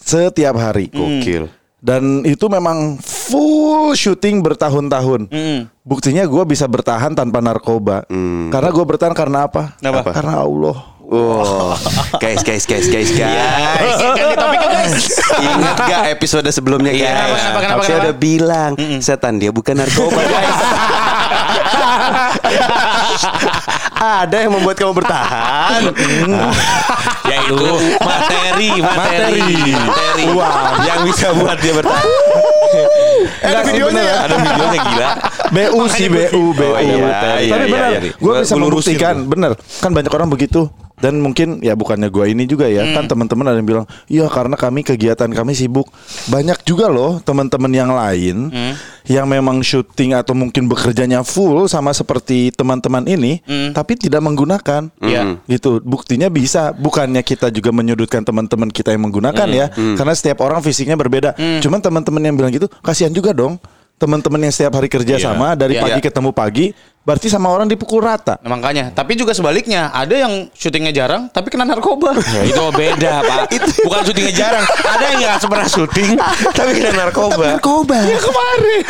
setiap 0.00 0.56
hari. 0.56 0.88
Gokil. 0.88 1.52
Dan 1.78 2.24
itu 2.24 2.48
memang 2.48 2.96
full 3.02 3.92
syuting 3.92 4.40
bertahun-tahun. 4.40 5.28
Buktinya 5.84 6.24
gue 6.24 6.42
bisa 6.48 6.64
bertahan 6.64 7.12
tanpa 7.12 7.44
narkoba. 7.44 8.08
Karena 8.48 8.70
gue 8.72 8.84
bertahan 8.88 9.12
karena 9.12 9.50
apa? 9.50 9.76
Kenapa? 9.76 10.10
Karena 10.16 10.42
Allah. 10.42 10.76
Wow. 11.08 11.72
guys, 12.20 12.44
guys, 12.44 12.68
guys, 12.68 12.84
guys, 12.84 13.08
guys. 13.08 13.96
Ganti 13.96 14.36
topiknya 14.36 14.68
guys. 14.68 15.08
Ingat 15.40 15.76
gak 15.80 16.02
episode 16.12 16.44
sebelumnya 16.52 16.92
guys? 16.92 17.00
Iya, 17.00 17.12
kenapa, 17.16 17.32
kenapa, 17.32 17.58
kenapa, 17.64 17.82
Saya 17.88 17.96
udah 18.04 18.14
bilang 18.14 18.72
setan 19.00 19.40
dia 19.40 19.48
bukan 19.48 19.72
narkoba 19.72 20.20
guys. 20.20 20.58
Ada 23.98 24.36
yang 24.44 24.52
membuat 24.52 24.76
kamu 24.76 24.92
bertahan. 24.94 25.80
ya 27.24 27.36
itu 27.40 27.72
materi, 27.98 28.70
materi, 28.78 29.48
materi, 29.72 30.26
yang 30.84 31.00
bisa 31.08 31.32
buat 31.32 31.56
dia 31.56 31.72
bertahan. 31.72 32.04
Ada 33.48 33.60
videonya 33.64 34.02
ya? 34.04 34.16
Ada 34.28 34.34
videonya 34.38 34.78
gila. 34.84 35.08
BU 35.48 35.82
sih 35.88 36.06
BU, 36.12 36.42
BU. 36.52 36.72
Iya, 36.76 36.80
iya, 36.84 37.08
Tapi 37.08 37.42
iya, 37.48 37.56
benar, 37.64 37.88
iya, 37.88 37.98
iya. 38.04 38.12
gue 38.12 38.20
Gua- 38.20 38.44
bisa 38.44 38.54
membuktikan, 38.60 39.14
bener. 39.24 39.56
Kan 39.80 39.96
banyak 39.96 40.12
orang 40.12 40.28
begitu. 40.28 40.68
Dan 40.98 41.22
mungkin 41.22 41.62
ya 41.62 41.78
bukannya 41.78 42.10
gue 42.10 42.34
ini 42.34 42.42
juga 42.50 42.66
ya, 42.66 42.82
kan 42.90 43.06
teman-teman 43.06 43.46
ada 43.46 43.58
yang 43.62 43.68
bilang, 43.70 43.86
iya 44.10 44.26
karena 44.26 44.58
kami 44.58 44.82
kegiatan 44.82 45.30
kami 45.30 45.54
sibuk. 45.54 45.86
Banyak 46.26 46.66
juga 46.66 46.90
loh 46.90 47.22
teman-teman 47.22 47.70
yang 47.70 47.90
lain 47.94 48.50
yang 49.06 49.24
memang 49.30 49.62
syuting 49.62 50.12
atau 50.18 50.34
mungkin 50.34 50.66
bekerjanya 50.68 51.22
full 51.22 51.70
sama 51.70 51.94
seperti 51.94 52.50
teman-teman 52.50 53.06
ini, 53.06 53.38
tapi 53.72 53.94
tidak 53.94 54.20
menggunakan. 54.26 54.90
Iya. 54.98 55.38
Gitu. 55.46 55.80
Buktinya 55.86 56.26
bisa. 56.28 56.74
Bukannya 56.74 57.22
kita 57.22 57.48
juga 57.54 57.70
menyudutkan 57.70 58.26
teman-teman 58.26 58.68
kita 58.68 58.90
yang 58.90 59.06
menggunakan 59.06 59.48
ya, 59.48 59.70
karena 59.72 60.12
setiap 60.18 60.42
orang 60.42 60.60
fisiknya 60.60 60.98
berbeda. 60.98 61.38
Cuman 61.62 61.78
teman-teman 61.78 62.22
yang 62.26 62.34
bilang 62.34 62.50
gitu, 62.50 62.66
kasihan 62.82 63.14
juga 63.14 63.30
dong. 63.30 63.56
Teman-teman 63.98 64.38
yang 64.46 64.54
setiap 64.54 64.78
hari 64.78 64.86
kerja 64.86 65.18
sama 65.18 65.58
dari 65.58 65.74
Iya. 65.74 65.82
pagi 65.82 65.98
Iya. 65.98 66.06
ketemu 66.06 66.30
pagi, 66.30 66.70
berarti 67.08 67.32
sama 67.32 67.48
orang 67.48 67.64
dipukul 67.64 68.04
rata. 68.04 68.36
Nah, 68.44 68.52
makanya, 68.52 68.92
tapi 68.92 69.16
juga 69.16 69.32
sebaliknya, 69.32 69.88
ada 69.96 70.12
yang 70.12 70.52
syutingnya 70.52 70.92
jarang 70.92 71.32
tapi 71.32 71.48
kena 71.48 71.64
narkoba. 71.64 72.12
Ya, 72.20 72.44
itu 72.44 72.60
beda 72.68 73.24
pak. 73.24 73.40
Bukan 73.88 74.00
syutingnya 74.04 74.34
jarang. 74.36 74.64
Ada 74.68 75.04
yang 75.08 75.16
nggak 75.24 75.48
pernah 75.48 75.68
syuting 75.72 76.10
tapi 76.58 76.70
kena 76.76 76.92
narkoba. 77.08 77.56
Narkoba. 77.56 77.96
Ya 78.04 78.18
kemarin. 78.20 78.82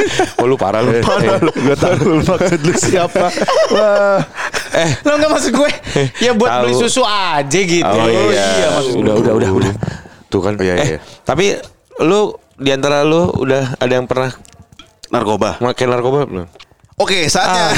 Oh 0.43 0.47
lu 0.51 0.59
parah 0.59 0.83
lu. 0.83 0.99
Gue 0.99 1.77
tahu 1.79 1.95
lu 2.03 2.17
maksud 2.27 2.59
lu 2.67 2.75
siapa. 2.75 3.31
Wah. 3.71 4.19
Eh, 4.75 4.91
Lo 5.07 5.15
nggak 5.15 5.31
maksud 5.39 5.53
gue? 5.55 5.71
Ya 6.19 6.35
buat 6.35 6.51
Tahu. 6.51 6.63
beli 6.67 6.75
susu 6.75 7.07
aja 7.07 7.61
gitu. 7.63 7.87
Oh 7.87 8.11
iya, 8.35 8.67
maksud 8.83 8.99
udah 8.99 9.15
udah 9.15 9.33
udah 9.39 9.51
udah. 9.63 9.73
Tuh 10.27 10.43
kan. 10.43 10.59
Iya, 10.59 10.75
iya, 10.75 10.83
eh, 10.83 10.89
iya. 10.97 11.01
tapi 11.23 11.55
lu 12.03 12.35
di 12.59 12.75
antara 12.75 13.07
lu 13.07 13.31
udah 13.31 13.79
ada 13.79 13.93
yang 13.95 14.11
pernah 14.11 14.35
Narkoba. 15.09 15.63
makan 15.63 15.87
narkoba 15.89 16.19
belum? 16.27 16.68
Oke, 16.99 17.31
saatnya. 17.31 17.71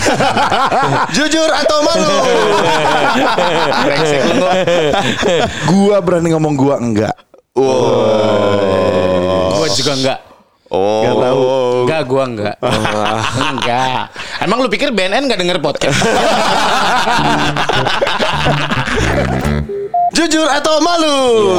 Jujur 1.16 1.50
atau 1.52 1.78
malu? 1.84 2.16
Gua 5.68 6.00
berani 6.00 6.32
ngomong 6.32 6.54
gua 6.56 6.80
enggak. 6.80 7.12
Gue 9.60 9.68
juga 9.76 9.92
enggak. 9.92 10.18
Oh. 10.70 11.02
Gak 11.04 11.14
tahu. 11.18 11.42
Enggak, 11.84 12.02
gua 12.08 12.22
enggak. 12.24 12.56
enggak. 13.52 14.02
Emang 14.40 14.58
lu 14.64 14.72
pikir 14.72 14.88
BNN 14.94 15.28
enggak 15.28 15.40
denger 15.42 15.58
podcast? 15.60 16.00
Jujur 20.16 20.48
atau 20.48 20.80
malu? 20.80 21.18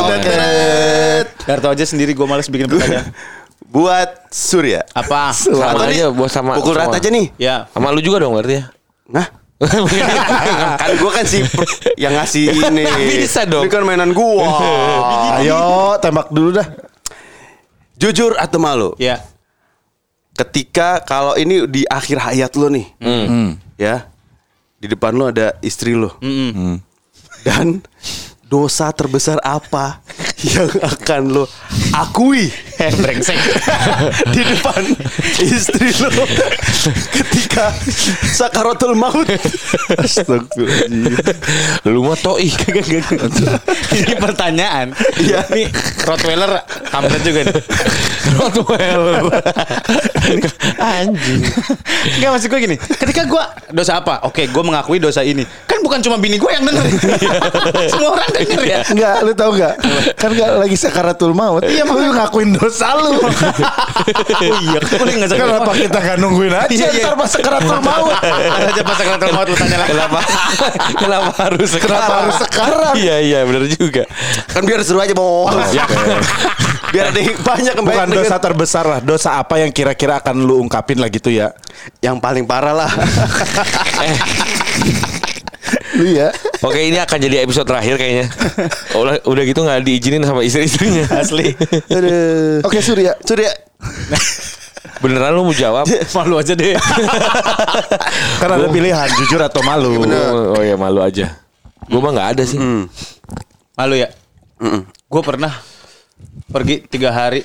Tetet. 0.09 1.25
Darto 1.45 1.67
aja 1.71 1.85
sendiri 1.85 2.17
gue 2.17 2.27
males 2.27 2.49
bikin 2.49 2.67
pertanyaan. 2.69 3.09
Buat 3.71 4.27
Surya. 4.27 4.83
Apa? 4.91 5.31
Sama 5.35 5.71
Atau 5.71 5.87
aja 5.87 6.11
buat 6.11 6.27
sama 6.27 6.59
Pukul 6.59 6.75
sama. 6.75 6.91
rata 6.91 6.99
aja 6.99 7.07
nih. 7.07 7.31
Ya. 7.39 7.71
Sama 7.71 7.95
lu 7.95 8.03
juga 8.03 8.19
dong 8.19 8.35
berarti 8.35 8.59
ya? 8.59 8.65
Nah, 9.07 9.27
kan 10.81 10.91
gue 10.91 11.11
kan 11.11 11.25
si 11.25 11.39
yang 12.03 12.11
ngasih 12.19 12.51
ini. 12.51 12.83
Bisa 13.23 13.47
dong. 13.47 13.63
Ini 13.63 13.71
kan 13.71 13.87
mainan 13.87 14.11
gua. 14.11 14.43
Ayo 15.39 15.95
tembak 16.03 16.27
dulu 16.29 16.59
dah. 16.59 16.67
Jujur 17.95 18.35
atau 18.35 18.59
malu? 18.59 18.91
Ya. 18.99 19.23
Ketika 20.31 21.03
kalau 21.03 21.37
ini 21.37 21.67
di 21.69 21.83
akhir 21.85 22.17
hayat 22.17 22.55
lo 22.55 22.71
nih, 22.71 22.87
ya, 23.75 24.07
di 24.79 24.87
depan 24.89 25.13
lo 25.13 25.29
ada 25.29 25.53
istri 25.61 25.91
lo, 25.93 26.17
dan 27.45 27.83
dosa 28.47 28.89
terbesar 28.89 29.37
apa 29.43 29.99
yang 30.41 30.71
akan 30.81 31.21
lo 31.29 31.43
akui 31.93 32.47
Brengsek. 32.89 33.37
di 34.33 34.41
depan 34.41 34.81
istri 35.37 35.93
lo 36.01 36.25
ketika 37.13 37.69
sakaratul 38.33 38.97
maut? 38.97 39.29
Astagfirullahaladzim. 40.01 41.85
Lu 41.85 42.01
mah 42.01 42.17
toi. 42.17 42.41
Ini 44.01 44.13
pertanyaan. 44.17 44.97
Iya. 45.21 45.45
Nih 45.53 45.69
Rottweiler 46.07 46.65
kampret 46.89 47.21
juga 47.21 47.41
nih. 47.45 47.55
Rottweiler. 48.39 49.23
Anjing. 50.81 51.41
Enggak 52.17 52.29
maksud 52.33 52.47
gue 52.49 52.59
gini. 52.65 52.75
Ketika 52.79 53.21
gue 53.29 53.43
dosa 53.75 54.01
apa? 54.01 54.25
Oke, 54.25 54.49
gue 54.49 54.63
mengakui 54.65 54.97
dosa 54.97 55.21
ini. 55.21 55.45
Kan 55.91 55.99
bukan 55.99 56.07
cuma 56.07 56.23
bini 56.23 56.39
gue 56.39 56.47
yang 56.47 56.63
denger. 56.63 56.87
Semua 57.91 58.15
orang 58.15 58.31
denger 58.31 58.61
ya. 58.63 58.79
Enggak, 58.87 59.15
lu 59.27 59.35
tau 59.35 59.51
gak? 59.51 59.75
Kan 60.15 60.31
gak 60.31 60.55
lagi 60.55 60.79
sakaratul 60.79 61.35
maut. 61.35 61.67
Iya, 61.67 61.83
lu 61.83 62.15
ngakuin 62.15 62.55
dosa 62.55 62.95
lu. 62.95 63.19
Oh 64.01 64.47
iya, 64.63 64.79
sakit? 64.81 65.35
Kenapa 65.35 65.71
kita 65.75 65.99
gak 65.99 66.17
nungguin 66.17 66.55
aja 66.55 66.71
Iya, 66.71 66.87
iya. 66.95 67.03
ntar 67.05 67.15
pas 67.19 67.27
sakaratul 67.27 67.79
maut? 67.83 68.15
Ada 68.15 68.71
aja 68.71 68.81
pas 68.81 68.95
sakaratul 68.95 69.31
maut 69.35 69.47
lu 69.51 69.57
tanya 69.59 69.77
lah. 69.83 69.87
Kenapa? 69.91 70.19
Kenapa 70.95 71.31
harus 71.43 71.69
sekarang? 71.69 71.91
Kenapa 71.91 72.13
harus 72.15 72.37
sekarang? 72.39 72.93
Iya 72.95 73.15
iya 73.19 73.39
benar 73.43 73.63
juga. 73.67 74.03
Kan 74.47 74.63
biar 74.63 74.79
seru 74.87 75.03
aja 75.03 75.11
bos. 75.11 75.51
biar 76.91 77.07
ada 77.07 77.19
banyak 77.19 77.73
yang 77.75 77.85
Bukan 77.87 77.99
banyak 78.03 78.15
dosa 78.15 78.35
denger. 78.35 78.45
terbesar 78.47 78.85
lah. 78.87 78.99
Dosa 79.03 79.29
apa 79.35 79.59
yang 79.59 79.71
kira-kira 79.71 80.23
akan 80.23 80.35
lu 80.39 80.63
ungkapin 80.63 81.03
lah 81.03 81.11
gitu 81.11 81.27
ya? 81.27 81.51
yang 81.99 82.17
paling 82.17 82.45
parah 82.45 82.73
lah. 82.77 82.91
Lu 82.91 84.60
ya. 86.09 86.29
Oke 86.61 86.79
ini 86.89 86.97
akan 86.97 87.17
jadi 87.21 87.45
episode 87.45 87.67
terakhir 87.69 87.97
kayaknya. 87.97 88.27
Udah, 89.01 89.17
udah 89.25 89.43
gitu 89.45 89.59
nggak 89.65 89.81
diizinin 89.85 90.23
sama 90.25 90.41
istri-istrinya. 90.45 91.05
Asli. 91.09 91.53
Aduh. 91.89 92.61
Oke, 92.65 92.81
Surya. 92.81 93.17
Surya. 93.21 93.49
Beneran 95.01 95.33
lu 95.33 95.49
mau 95.49 95.55
jawab? 95.55 95.89
Malu 96.17 96.37
aja 96.37 96.53
deh. 96.53 96.77
Kan 98.41 98.49
ada 98.49 98.67
pilihan 98.69 99.09
jujur 99.17 99.41
atau 99.41 99.61
malu. 99.65 100.05
Oh, 100.05 100.57
oh 100.57 100.61
ya 100.61 100.77
malu 100.77 101.01
aja. 101.01 101.41
Gue 101.89 101.99
mah 102.01 102.11
nggak 102.13 102.29
ada 102.37 102.43
sih. 102.45 102.61
Malu 103.73 103.95
ya? 103.97 104.13
Gue 105.09 105.21
pernah 105.25 105.57
pergi 106.53 106.85
tiga 106.85 107.09
hari 107.09 107.41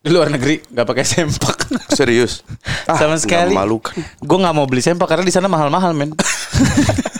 di 0.00 0.08
luar 0.08 0.32
negeri 0.32 0.64
nggak 0.64 0.86
pakai 0.86 1.04
sempak. 1.04 1.56
Serius. 1.98 2.40
Sama 2.88 3.14
nggak 3.14 3.20
sekali. 3.20 3.52
memalukan. 3.52 3.94
Gue 4.16 4.38
nggak 4.40 4.54
mau 4.54 4.64
beli 4.64 4.80
sempak 4.80 5.04
karena 5.06 5.22
di 5.22 5.32
sana 5.32 5.46
mahal-mahal 5.46 5.92
men. 5.92 6.12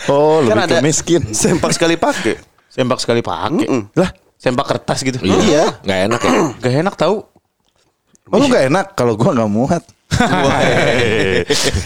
Oh, 0.09 0.41
Kan 0.43 0.57
lebih 0.57 0.65
ke 0.65 0.67
ada 0.67 0.77
miskin. 0.83 1.21
sempak 1.31 1.71
sekali 1.71 1.93
pakai. 1.95 2.35
sempak 2.67 2.97
sekali 2.99 3.21
pakai. 3.21 3.69
Lah, 3.95 4.09
Sempak 4.35 4.65
kertas 4.67 5.05
gitu. 5.05 5.21
Iya. 5.21 5.77
Nggak 5.85 5.99
enak 6.09 6.19
ya. 6.19 6.31
Gak 6.65 6.75
enak 6.81 6.95
tahu. 6.97 7.15
oh 8.31 8.37
lu 8.39 8.47
gak 8.49 8.65
enak 8.67 8.85
kalau 8.97 9.13
gua 9.13 9.31
gak 9.37 9.51
muat. 9.51 9.83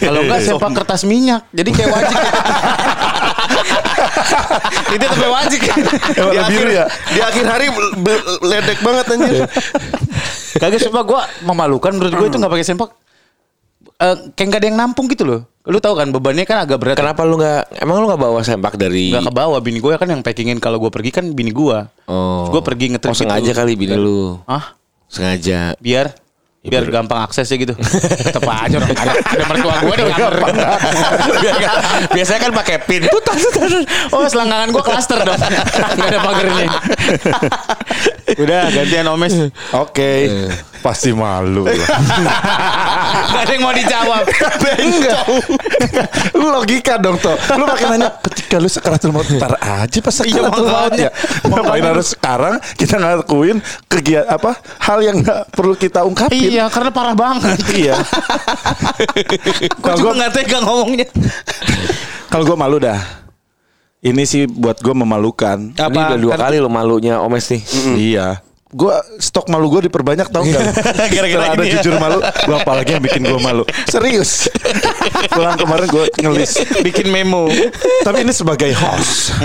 Kalau 0.02 0.20
enggak 0.26 0.40
sempak 0.42 0.70
kertas 0.74 1.06
minyak. 1.06 1.46
Jadi 1.52 1.70
kayak 1.70 1.90
wajik. 1.92 2.18
Itu 4.90 5.04
tapi 5.04 5.26
wajik. 5.26 5.60
Di 5.62 5.72
Warna 6.18 6.42
akhir, 6.42 6.52
biru 6.52 6.70
ya? 6.70 6.84
di 6.86 7.20
akhir 7.20 7.44
hari 7.44 7.66
ledek 8.42 8.78
banget 8.80 9.04
anjir. 9.10 9.34
Kagak 10.56 10.80
sumpah 10.80 11.02
gue 11.02 11.20
memalukan 11.44 11.92
menurut 11.92 12.12
gue 12.12 12.26
itu 12.26 12.36
nggak 12.36 12.52
pakai 12.52 12.66
sempak. 12.66 12.90
Eh, 13.96 14.16
kayak 14.32 14.46
nggak 14.46 14.60
ada 14.60 14.68
yang 14.68 14.78
nampung 14.78 15.08
gitu 15.08 15.24
loh. 15.24 15.40
Lu 15.66 15.80
tahu 15.80 15.96
kan 15.96 16.08
bebannya 16.12 16.44
kan 16.44 16.62
agak 16.62 16.78
berat. 16.78 16.96
Kenapa 16.96 17.24
lu 17.24 17.36
nggak? 17.36 17.80
Emang 17.80 17.98
lu 17.98 18.06
nggak 18.06 18.20
bawa 18.20 18.40
sempak 18.40 18.76
dari? 18.76 19.10
Nggak 19.10 19.28
ke 19.28 19.32
bawah 19.34 19.58
bini 19.58 19.80
gue 19.80 19.92
kan 19.96 20.06
yang 20.06 20.22
packingin 20.22 20.60
kalau 20.60 20.78
gue 20.78 20.92
pergi 20.92 21.10
kan 21.10 21.24
bini 21.32 21.50
gue. 21.50 21.78
Oh. 22.06 22.46
Gue 22.52 22.60
pergi 22.60 22.92
ngetrip 22.92 23.12
Oh 23.12 23.18
sengaja 23.18 23.50
gitu. 23.50 23.56
kali 23.56 23.72
bini 23.74 23.96
lu. 23.96 24.38
Ah 24.44 24.76
Sengaja. 25.06 25.74
biar 25.78 26.12
biar 26.66 26.82
biar- 26.82 26.94
gampang 27.02 27.20
aksesnya 27.22 27.56
gitu. 27.56 27.74
Tetep 28.26 28.42
aja 28.42 28.74
orang 28.76 28.90
ada, 29.02 29.12
ada 29.16 29.44
mertua 29.48 29.74
gue 29.80 29.94
ada 29.94 30.04
gampang. 30.12 30.54
Biasanya 32.12 32.40
kan 32.42 32.52
pakai 32.54 32.76
pin. 32.84 33.02
Tutas, 33.06 33.40
tutas. 33.50 33.72
Oh 34.10 34.26
selangkangan 34.26 34.68
gue 34.70 34.82
klaster 34.84 35.18
dong. 35.22 35.38
Gak 35.98 36.08
ada 36.10 36.18
pagernya. 36.20 36.68
Udah 38.36 38.60
gantian 38.70 39.06
omes. 39.08 39.34
Oke. 39.72 40.28
Pasti 40.80 41.10
malu. 41.10 41.64
lah. 41.68 41.74
Gak 43.26 43.42
ada 43.42 43.52
yang 43.52 43.62
mau 43.62 43.72
dijawab. 43.72 44.24
Enggak. 44.86 45.22
lu 46.38 46.46
logika 46.48 46.94
dong 46.96 47.16
toh. 47.16 47.34
Lu 47.54 47.64
makin 47.64 47.86
nanya 47.92 48.08
ketika 48.22 48.56
lu 48.56 48.66
sakaratul 48.66 49.10
maut 49.10 49.26
ntar 49.28 49.56
aja 49.56 49.98
pas 49.98 50.14
Iya, 50.20 50.46
sakaratul 50.46 50.66
maut 50.66 50.92
ya. 50.94 51.10
Ngapain 51.42 51.84
harus 51.84 52.06
sekarang 52.12 52.54
kita 52.74 52.94
ngakuin 52.96 53.58
kegiatan 53.86 54.28
apa 54.28 54.54
hal 54.80 54.98
yang 55.00 55.16
nggak 55.20 55.40
perlu 55.50 55.74
kita 55.74 56.02
ungkapin. 56.02 56.50
Iya 56.52 56.68
karena 56.68 56.90
parah 56.90 57.14
banget. 57.14 57.58
Iya. 57.70 57.94
Gue 57.96 59.68
Kalau 59.80 59.96
juga 59.96 60.04
gua- 60.06 60.16
nggak 60.18 60.32
tega 60.32 60.58
ngomongnya. 60.62 61.06
Kalau 62.26 62.44
gue 62.44 62.56
malu 62.56 62.76
dah. 62.78 63.00
Ini 63.96 64.22
sih 64.22 64.46
buat 64.46 64.78
gue 64.78 64.94
memalukan. 64.94 65.72
Ini 65.72 65.82
udah 65.90 66.18
dua 66.20 66.34
kali 66.36 66.60
lo 66.60 66.70
malunya 66.70 67.18
Omes 67.18 67.48
nih. 67.48 67.62
Iya. 67.96 68.38
Gue 68.66 68.90
stok 69.16 69.46
malu 69.46 69.70
gue 69.70 69.86
diperbanyak 69.86 70.26
tau 70.26 70.42
gak? 70.42 70.58
Gara-gara 71.14 71.54
ada 71.54 71.62
ya. 71.62 71.78
jujur 71.78 72.02
malu, 72.02 72.18
gue 72.18 72.56
apalagi 72.56 72.98
yang 72.98 73.04
bikin 73.04 73.22
gue 73.22 73.38
malu. 73.38 73.62
Serius. 73.86 74.50
Pulang 75.34 75.54
kemarin 75.54 75.86
gue 75.86 76.04
ngelis. 76.18 76.66
Bikin 76.82 77.06
memo. 77.06 77.46
Tapi 78.02 78.26
ini 78.26 78.34
sebagai 78.34 78.74
host, 78.74 79.38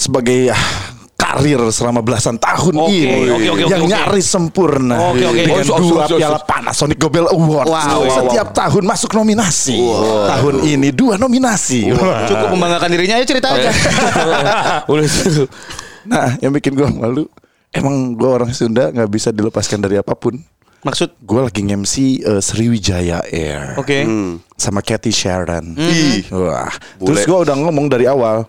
sebagai 0.00 0.48
ah, 0.48 0.64
karir 1.12 1.60
selama 1.68 2.00
belasan 2.00 2.40
tahun 2.40 2.72
Oke, 2.78 2.94
ini 2.94 3.28
oke, 3.28 3.46
oke, 3.52 3.62
yang 3.68 3.84
oke. 3.84 3.90
nyaris 3.90 4.24
sempurna 4.24 5.12
Oke, 5.12 5.26
oke. 5.26 5.42
dengan 5.44 5.60
Oh, 5.60 5.66
so- 5.66 5.74
so- 5.74 5.82
dua 5.82 6.02
so- 6.06 6.08
so- 6.08 6.18
piala 6.22 6.38
Panasonic 6.40 6.96
Gobel 6.96 7.26
Award 7.26 7.66
Wow, 7.66 7.74
wow, 8.00 8.16
setiap 8.22 8.48
tahun 8.54 8.86
masuk 8.86 9.10
nominasi 9.12 9.76
tahun 10.24 10.54
ini 10.62 10.88
dua 10.94 11.18
nominasi 11.18 11.90
Cukup 12.24 12.48
membanggakan 12.54 12.88
dirinya 12.88 13.18
ayo 13.18 13.26
cerita 13.26 13.50
aja. 13.50 13.68
Nah 16.08 16.38
yang 16.40 16.54
bikin 16.54 16.72
gue 16.72 16.88
malu 16.88 17.26
emang 17.74 18.16
gue 18.16 18.28
orang 18.28 18.50
Sunda 18.52 18.88
nggak 18.88 19.10
bisa 19.10 19.28
dilepaskan 19.34 19.84
dari 19.84 20.00
apa 20.00 20.16
pun 20.16 20.40
Maksud 20.78 21.10
gue 21.26 21.40
lagi 21.42 21.66
nge-MC 21.66 22.22
uh, 22.22 22.38
Sriwijaya 22.38 23.26
Air 23.34 23.74
Oke. 23.74 24.06
sama 24.54 24.78
Cathy 24.78 25.10
Sharon. 25.10 25.74
Ih. 25.74 26.22
Wah. 26.30 26.70
Bule. 27.02 27.18
Terus 27.18 27.26
gue 27.26 27.38
udah 27.50 27.54
ngomong 27.58 27.90
dari 27.90 28.06
awal. 28.06 28.46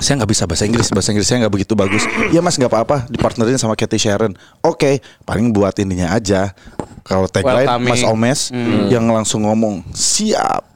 Saya 0.00 0.24
nggak 0.24 0.32
bisa 0.32 0.48
bahasa 0.48 0.64
Inggris, 0.64 0.88
bahasa 0.88 1.12
Inggris 1.12 1.28
saya 1.28 1.44
nggak 1.44 1.52
begitu 1.52 1.76
bagus. 1.76 2.08
Iya 2.32 2.40
mas 2.40 2.56
nggak 2.56 2.72
apa-apa, 2.72 3.04
dipartnerin 3.12 3.60
sama 3.60 3.76
Cathy 3.76 4.00
Sharon. 4.00 4.32
Oke, 4.64 5.04
paling 5.28 5.52
buat 5.52 5.76
ininya 5.76 6.16
aja. 6.16 6.56
Kalau 7.04 7.28
tagline. 7.28 7.68
Mas 7.84 8.02
Omes 8.02 8.48
yang 8.88 9.04
langsung 9.12 9.44
ngomong 9.44 9.84
siap. 9.92 10.71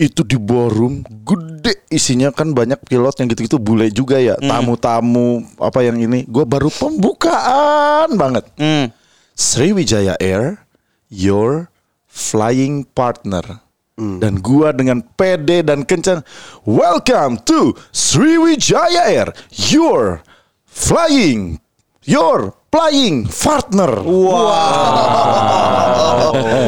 Itu 0.00 0.24
di 0.24 0.40
ballroom 0.40 1.04
gede 1.04 1.84
isinya 1.92 2.32
kan 2.32 2.56
banyak 2.56 2.80
pilot 2.88 3.20
yang 3.20 3.28
gitu-gitu 3.36 3.60
bule 3.60 3.92
juga 3.92 4.16
ya, 4.16 4.32
tamu-tamu 4.40 5.44
apa 5.60 5.84
yang 5.84 6.00
ini. 6.00 6.24
Gue 6.24 6.48
baru 6.48 6.72
pembukaan 6.72 8.16
banget. 8.16 8.48
Hmm. 8.56 8.88
Sriwijaya 9.36 10.16
Air, 10.16 10.64
your 11.12 11.68
flying 12.08 12.88
partner. 12.88 13.44
Dan 14.00 14.40
gua 14.40 14.72
dengan 14.72 15.04
pede 15.04 15.60
dan 15.60 15.84
kencang, 15.84 16.24
welcome 16.64 17.36
to 17.44 17.76
Sriwijaya 17.92 19.12
Air, 19.12 19.28
your 19.52 20.24
flying, 20.64 21.60
your 22.08 22.56
flying 22.70 23.26
partner. 23.26 23.90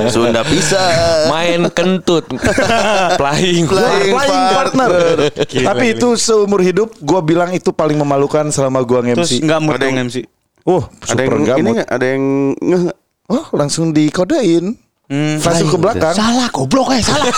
Sunda 0.08 0.42
bisa. 0.42 0.80
Main 1.28 1.70
kentut. 1.70 2.26
Flying. 3.20 3.64
Flying 3.64 4.12
Flying 4.12 4.44
partner. 4.50 4.88
partner. 4.90 5.30
Tapi 5.46 5.86
itu 5.92 6.08
seumur 6.16 6.60
hidup 6.60 6.92
gua 6.98 7.20
bilang 7.20 7.50
itu 7.50 7.70
paling 7.70 7.96
memalukan 7.96 8.50
selama 8.50 8.82
gua 8.82 9.00
Terus 9.04 9.30
nge-MC. 9.30 9.46
nggak 9.46 9.60
mood 9.60 9.74
Ada 9.74 9.84
yang- 9.86 9.98
MC. 10.02 10.16
Oh, 10.62 10.82
Ada 11.02 11.20
yang 11.20 11.32
nggak 11.40 11.56
ini? 11.58 11.70
Ada 11.80 12.06
yang 12.08 12.24
ngeh 12.56 12.80
nggak? 12.86 12.98
Oh, 13.28 13.44
langsung 13.52 13.90
dikodein. 13.90 14.74
Langsung 15.12 15.68
ke 15.68 15.76
belakang. 15.76 16.14
Salah 16.14 16.48
goblok 16.48 16.88
eh 16.90 17.02
salah. 17.02 17.28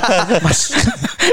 Mas, 0.44 0.70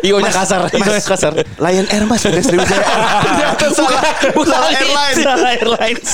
Io-nya 0.01 0.31
kasar, 0.31 0.71
Io-nya 0.71 1.03
kasar. 1.03 1.31
Lion 1.59 1.87
Air 1.91 2.03
mas 2.07 2.23
bukan 2.27 2.41
Sriwijaya 2.43 2.83
Air. 2.83 3.01
Ternyata 3.21 3.65
salah, 3.75 4.03
salah 4.47 4.69
airline. 4.71 5.17
Salah 5.19 5.49
airlines. 5.55 6.09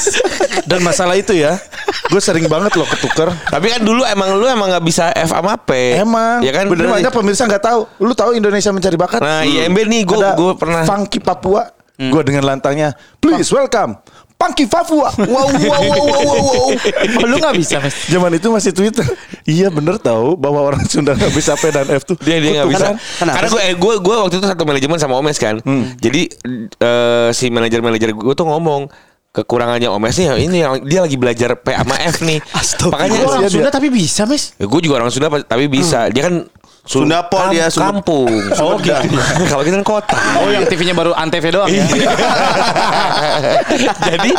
Dan 0.66 0.80
masalah 0.82 1.16
itu 1.16 1.34
ya, 1.38 1.62
gue 2.10 2.22
sering 2.22 2.50
banget 2.50 2.74
loh 2.76 2.88
ketuker. 2.90 3.30
Tapi 3.48 3.66
kan 3.72 3.82
dulu 3.86 4.02
emang 4.04 4.36
lu 4.36 4.46
emang 4.50 4.68
nggak 4.74 4.86
bisa 4.86 5.14
F 5.14 5.32
sama 5.32 5.56
P. 5.62 5.98
Emang, 6.02 6.42
Ya 6.42 6.52
kan 6.52 6.66
bener 6.68 6.90
banyak 6.90 7.12
pemirsa 7.14 7.46
nggak 7.46 7.64
tahu. 7.64 7.82
Lu 8.02 8.14
tahu 8.18 8.34
Indonesia 8.34 8.74
mencari 8.74 8.98
bakat? 8.98 9.20
Nah, 9.22 9.46
IMB 9.46 9.78
nih 9.86 10.02
gue 10.04 10.18
gue 10.18 10.54
pernah 10.58 10.84
Funky 10.84 11.22
Papua. 11.22 11.70
Gue 11.98 12.22
dengan 12.22 12.46
lantangnya, 12.46 12.94
please 13.18 13.50
welcome 13.50 13.98
Funky 14.38 14.66
Papua. 14.66 15.10
Wow, 15.18 15.50
wow, 15.50 15.82
wow, 15.82 15.82
wow, 15.82 16.14
wow, 16.14 16.42
wow. 16.46 16.70
Oh, 17.18 17.26
lu 17.26 17.36
gak 17.38 17.58
bisa, 17.58 17.82
Mas. 17.82 18.06
Zaman 18.06 18.30
itu 18.32 18.48
masih 18.48 18.70
Twitter. 18.70 19.02
iya 19.44 19.68
bener 19.68 19.98
tahu 19.98 20.38
bahwa 20.38 20.62
orang 20.62 20.86
Sunda 20.86 21.12
nggak 21.12 21.34
bisa 21.34 21.58
P 21.58 21.68
dan 21.68 21.90
F 21.90 22.06
tuh. 22.06 22.14
dia 22.20 22.38
dia 22.38 22.62
nggak 22.62 22.70
bisa. 22.70 22.88
Kenapa 23.18 23.34
Karena 23.34 23.50
gue 23.50 23.62
gue 23.74 23.94
gue 23.98 24.16
waktu 24.20 24.36
itu 24.38 24.46
satu 24.46 24.64
manajemen 24.64 24.98
sama 24.98 25.18
Omes 25.18 25.36
kan. 25.36 25.58
Jadi 25.98 26.30
eh, 26.78 27.30
si 27.32 27.50
manajer 27.50 27.82
manajer 27.82 28.14
gue 28.14 28.36
tuh 28.36 28.46
ngomong 28.46 28.88
kekurangannya 29.28 29.86
Omes 29.88 30.18
nih 30.18 30.34
ini 30.40 30.58
yang- 30.62 30.82
dia 30.82 31.00
lagi 31.00 31.14
belajar 31.14 31.58
P 31.58 31.70
sama 31.70 31.96
F 31.98 32.22
nih. 32.22 32.38
Makanya 32.90 33.18
Lu 33.18 33.28
orang 33.28 33.50
Sunda 33.50 33.70
tapi 33.70 33.90
bisa, 33.90 34.26
Mas. 34.26 34.54
Ya, 34.56 34.66
gue 34.66 34.82
juga 34.82 34.98
orang 34.98 35.10
Sunda 35.10 35.30
tapi 35.42 35.66
bisa. 35.66 36.10
Dia 36.10 36.30
kan 36.30 36.46
Sunda 36.88 37.20
Pol 37.28 37.52
dia, 37.52 37.68
Sunda- 37.68 38.00
kampung. 38.00 38.32
Oh, 38.64 38.80
gitu. 38.80 38.96
Kalau 39.52 39.62
kita 39.62 39.76
kan 39.84 39.86
kota. 39.86 40.18
Oh, 40.40 40.50
yang 40.50 40.64
TV-nya 40.66 40.96
baru 40.96 41.12
Antv 41.14 41.46
doang 41.52 41.68
ya. 41.70 41.84
jadi 44.08 44.30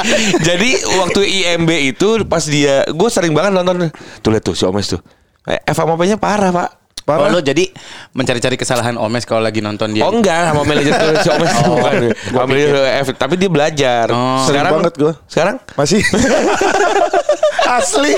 jadi 0.43 0.71
waktu 0.99 1.21
IMB 1.23 1.71
itu 1.95 2.09
pas 2.25 2.43
dia 2.43 2.83
gue 2.89 3.09
sering 3.13 3.37
banget 3.37 3.53
nonton 3.55 3.93
tuh 4.25 4.31
lihat 4.33 4.43
tuh 4.43 4.57
si 4.57 4.65
Omes 4.65 4.89
tuh. 4.89 5.01
Eh, 5.49 5.61
F 5.65 5.77
sama 5.77 5.97
P-nya 5.97 6.21
parah, 6.21 6.51
Pak. 6.53 6.71
Oh, 7.09 7.25
lu 7.33 7.41
jadi 7.41 7.65
mencari-cari 8.13 8.61
kesalahan 8.61 9.01
Omes 9.01 9.25
kalau 9.25 9.41
lagi 9.41 9.65
nonton 9.65 9.97
dia. 9.97 10.05
Oh 10.05 10.13
enggak 10.13 10.53
sama 10.53 10.61
manajer 10.61 10.93
tuh 10.93 11.09
si 11.25 11.29
Omes 11.33 11.53
tuh 11.57 11.65
bukan. 11.73 11.93
F, 13.01 13.17
tapi 13.17 13.41
dia 13.41 13.49
belajar. 13.49 14.13
Oh. 14.13 14.45
Sering 14.45 14.61
banget 14.69 14.93
gua. 15.01 15.17
Sekarang 15.25 15.57
Masih 15.73 16.05
Asli 17.65 18.13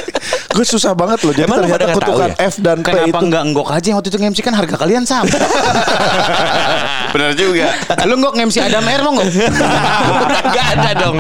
Gue 0.50 0.64
susah 0.64 0.92
banget 0.92 1.23
loh 1.23 1.30
Jadi 1.30 1.47
Emang 1.47 1.57
lu 1.57 1.62
ternyata 1.64 1.85
nggak 1.85 1.97
kutukan 1.97 2.28
ya? 2.28 2.35
F 2.42 2.54
dan 2.59 2.76
P 2.78 2.87
Kenapa 2.87 3.07
itu 3.09 3.23
enggak 3.23 3.42
enggok 3.45 3.69
aja 3.71 3.87
yang 3.87 3.97
waktu 3.97 4.09
itu 4.09 4.19
nge-MC 4.19 4.38
kan 4.40 4.54
harga 4.54 4.75
kalian 4.76 5.02
sama. 5.04 5.30
Bener 7.14 7.30
juga. 7.35 7.69
lu 8.02 8.14
enggok 8.16 8.33
nge-MC 8.35 8.57
Adam 8.61 8.85
Air 8.85 9.00
mau 9.00 9.12
enggak? 9.14 9.28
Enggak 10.47 10.66
ada 10.73 10.90
dong. 10.97 11.16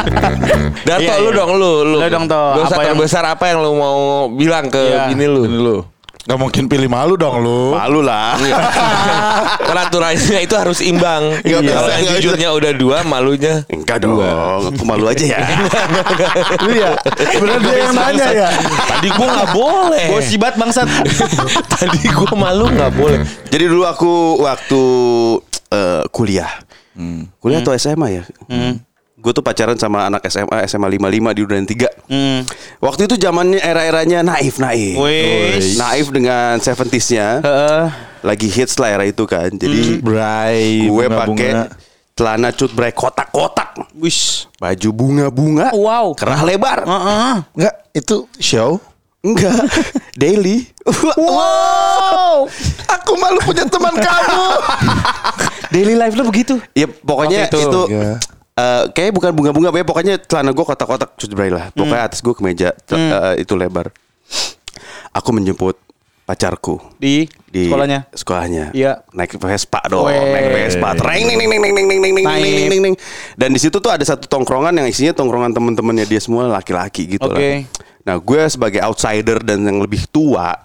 Dato 0.82 1.00
Iya, 1.00 1.14
lu 1.18 1.30
iya. 1.30 1.38
dong 1.38 1.50
lu 1.52 1.70
lu. 1.84 1.96
Lu 1.96 2.06
dong, 2.08 2.24
Toh. 2.26 2.50
Dosa 2.56 2.74
Apa 2.74 2.82
yang- 2.82 2.96
terbesar 2.96 3.24
apa 3.24 3.44
yang 3.46 3.58
lu 3.60 3.70
mau 3.72 3.98
bilang 4.28 4.66
ke 4.66 4.78
Iya. 4.80 5.06
bini 5.08 5.26
lu? 5.26 5.42
lu 5.46 5.76
Gak 6.20 6.36
mungkin 6.36 6.68
pilih 6.68 6.92
malu 6.92 7.16
dong 7.16 7.40
lu 7.40 7.72
Malu 7.72 8.04
lah. 8.04 8.36
Peraturannya 9.68 10.44
itu 10.44 10.52
harus 10.52 10.84
imbang. 10.84 11.40
Bisa, 11.40 11.64
Kalau 11.64 11.88
yang 11.88 12.04
bisa. 12.04 12.12
jujurnya 12.20 12.48
udah 12.52 12.72
dua, 12.76 12.96
malunya 13.08 13.64
Enggak 13.72 14.04
dong. 14.04 14.20
Aku 14.20 14.84
malu 14.84 15.08
aja 15.08 15.24
ya. 15.24 15.40
Iya 16.60 16.92
Bener 17.40 17.58
dia 17.64 17.76
yang 17.88 17.94
nanya 17.96 18.26
ya 18.30 18.48
Tadi 18.88 19.08
gua 19.16 19.28
nggak 19.32 19.50
boleh. 19.56 20.06
Bos 20.12 20.24
sibat 20.28 20.54
bangsat. 20.60 20.88
Tadi 21.80 21.98
gua 22.12 22.32
malu 22.36 22.68
nggak 22.68 22.92
boleh. 22.92 23.18
Jadi 23.48 23.64
dulu 23.64 23.88
aku 23.88 24.44
waktu 24.44 24.82
eh, 25.72 26.02
kuliah. 26.12 26.52
Kuliah 27.40 27.64
atau 27.64 27.72
SMA 27.80 28.08
ya? 28.12 28.22
Gue 29.20 29.32
tuh 29.36 29.44
pacaran 29.44 29.76
sama 29.76 30.08
anak 30.08 30.24
SMA, 30.32 30.64
SMA 30.64 30.88
55 30.96 31.36
di 31.36 31.40
Duren 31.44 31.66
3. 31.68 32.08
Hmm. 32.08 32.40
Waktu 32.80 33.04
itu 33.04 33.20
zamannya 33.20 33.60
era-eranya 33.60 34.24
naif 34.24 34.56
naif. 34.56 34.96
Wih. 34.96 35.76
Naif 35.76 36.08
dengan 36.08 36.56
70s-nya. 36.56 37.44
Heeh. 37.44 37.84
Lagi 38.24 38.48
hits 38.48 38.80
lah 38.80 38.96
era 38.96 39.04
itu 39.04 39.28
kan. 39.28 39.52
Jadi 39.52 40.00
Bray 40.00 40.88
gue 40.88 41.06
pakai 41.08 41.68
celana 42.16 42.48
cut 42.52 42.72
bray 42.72 42.92
kotak-kotak. 42.96 43.92
Wish. 43.96 44.48
Baju 44.56 44.88
bunga-bunga. 44.92 45.72
Wow. 45.76 46.16
Kerah 46.16 46.40
lebar. 46.40 46.88
Heeh. 46.88 47.34
Enggak 47.56 47.74
itu 47.92 48.24
show 48.40 48.80
Enggak. 49.20 49.52
Daily. 50.20 50.64
Wow. 50.88 52.48
Aku 52.88 53.12
malu 53.20 53.40
punya 53.44 53.68
teman 53.68 53.92
kamu 53.92 54.44
Daily 55.76 55.94
life 55.94 56.16
lu 56.16 56.24
begitu. 56.24 56.56
Ya 56.72 56.88
pokoknya 56.88 57.46
Waktu 57.46 57.60
itu. 57.60 57.68
itu. 57.68 57.82
Eh, 58.54 58.84
kayaknya 58.90 59.14
bukan 59.14 59.30
bunga-bunga, 59.34 59.68
ya 59.70 59.86
pokoknya 59.86 60.14
celana 60.24 60.50
gue 60.50 60.64
kotak-kotak 60.64 61.14
cut 61.14 61.30
bray 61.34 61.50
lah. 61.50 61.70
Pokoknya 61.70 62.06
atas 62.06 62.20
gue 62.20 62.34
kemeja 62.34 62.74
Hmm. 62.88 63.10
eh, 63.10 63.42
itu 63.42 63.54
lebar. 63.54 63.90
Aku 65.10 65.34
menjemput 65.34 65.74
pacarku 66.22 66.78
Di, 66.94 67.26
di 67.50 67.66
sekolahnya. 67.66 68.06
Sekolahnya. 68.14 68.64
Iya. 68.70 69.02
Naik 69.10 69.34
Vespa 69.34 69.82
dong, 69.90 70.06
Weh. 70.06 70.14
naik 70.14 70.46
Vespa. 70.54 70.94
Treng 70.94 71.26
ning 71.26 71.34
ning 71.34 71.50
ning 71.50 71.60
ning 71.60 71.74
ning 71.74 71.86
ning 71.90 72.14
ning 72.14 72.26
ning 72.26 72.68
ning 72.70 72.80
ning. 72.86 72.94
Dan 73.34 73.50
di 73.50 73.58
situ 73.58 73.82
tuh 73.82 73.90
ada 73.90 74.06
satu 74.06 74.30
tongkrongan 74.30 74.70
yang 74.78 74.86
isinya 74.86 75.10
tongkrongan 75.10 75.50
temen-temennya 75.50 76.06
dia 76.06 76.22
semua 76.22 76.46
laki-laki 76.46 77.18
gitu 77.18 77.26
Oke. 77.26 77.34
lah. 77.34 77.66
Nah, 78.00 78.16
gue 78.16 78.40
sebagai 78.46 78.80
outsider 78.80 79.42
dan 79.42 79.66
yang 79.66 79.82
lebih 79.82 80.06
tua, 80.08 80.56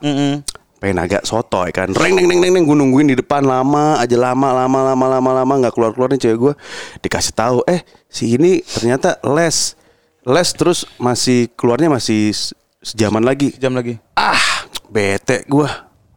pengen 0.85 1.01
agak 1.01 1.25
sotoy 1.25 1.73
kan. 1.73 1.89
Reng 1.89 2.13
neng 2.13 2.29
neng 2.29 2.39
neng 2.39 2.53
neng. 2.53 2.63
Gue 2.63 2.77
nungguin 2.77 3.09
di 3.09 3.17
depan. 3.17 3.41
Lama 3.41 3.97
aja 3.97 4.13
lama 4.13 4.53
lama 4.53 4.79
lama 4.85 5.05
lama 5.09 5.31
lama. 5.33 5.53
Nggak 5.57 5.73
keluar 5.73 5.91
keluar 5.91 6.13
nih 6.13 6.21
cewek 6.21 6.37
gue 6.39 6.53
dikasih 7.01 7.33
tahu 7.33 7.65
eh 7.65 7.81
si 8.05 8.29
ini 8.31 8.61
ternyata 8.61 9.17
les. 9.25 9.73
Les 10.21 10.49
terus 10.53 10.85
masih 10.95 11.49
keluarnya 11.51 11.89
masih 11.89 12.29
se- 12.29 12.53
sejaman 12.83 13.21
lagi. 13.21 13.57
Jam 13.57 13.73
lagi. 13.73 13.97
ah 14.13 14.37
bete 14.85 15.41
gue 15.45 15.65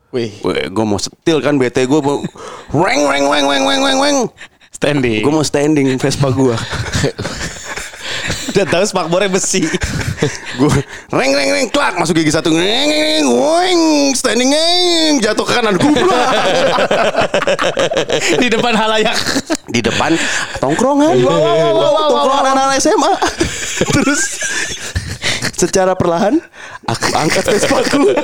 Wih. 0.08 0.40
gue 0.44 0.84
mau 0.84 0.96
setil 0.96 1.40
kan 1.40 1.56
bete 1.56 1.84
gue 1.84 2.00
mau 2.00 2.20
reng 2.84 3.02
reng 3.04 3.24
reng 3.26 3.44
reng 3.44 3.64
reng 3.64 3.82
reng 3.82 3.98
reng. 3.98 4.18
Standing. 4.68 5.20
gue 5.20 5.32
mau 5.32 5.42
standing 5.42 5.90
Vespa 5.96 6.28
gue 6.30 6.54
udah 8.58 8.66
tahu 8.66 8.84
spakbornya 8.90 9.30
besi. 9.30 9.62
gue 10.58 10.72
reng 11.14 11.30
reng 11.30 11.50
reng 11.54 11.68
klak 11.70 11.94
masuk 11.94 12.18
gigi 12.18 12.34
satu. 12.34 12.50
Reng 12.50 12.90
reng 12.90 13.24
weng 13.30 13.80
standing 14.18 14.50
reng 14.50 15.22
jatuh 15.22 15.46
ke 15.46 15.52
kanan. 15.54 15.78
Gue 15.78 15.94
Di 18.42 18.50
depan 18.50 18.74
halayak. 18.74 19.14
di 19.70 19.78
depan 19.78 20.18
tongkrongan. 20.58 21.14
Tongkrongan 21.22 22.44
anak-anak 22.50 22.78
SMA 22.82 23.12
terus 23.94 24.22
secara 25.58 25.92
perlahan 25.98 26.38
aku 26.86 27.08
angkat 27.18 27.44
Vespaku 27.50 28.14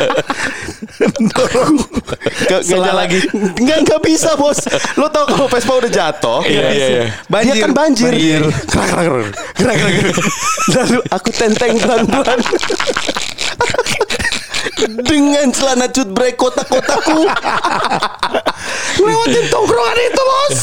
Gak, 2.46 2.62
Salah 2.62 2.94
lagi. 2.94 3.18
Enggak, 3.34 3.78
enggak 3.82 4.00
bisa 4.04 4.38
bos 4.38 4.62
Lo 4.94 5.10
tau 5.10 5.26
kalau 5.26 5.50
Vespa 5.50 5.74
udah 5.74 5.90
jatuh 5.90 6.40
Iya, 6.46 6.66
iya, 6.70 6.86
iya. 6.86 7.04
Dia 7.42 7.54
kan 7.66 7.72
banjir 7.74 8.14
Kerak, 8.14 8.88
kerak, 8.94 9.06
kerak. 9.10 9.34
Kerak, 9.58 9.76
kerak. 9.76 10.16
Lalu 10.70 10.98
aku 11.10 11.30
tenteng 11.34 11.74
pelan-pelan 11.82 12.38
Dengan 15.02 15.46
celana 15.50 15.86
cut 15.90 16.08
break 16.14 16.36
kotak-kotakku 16.38 17.26
Lewatin 19.02 19.44
tongkrongan 19.50 19.98
itu 19.98 20.22
bos 20.22 20.58